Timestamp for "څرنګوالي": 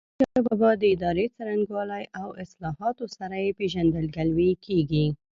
1.35-2.03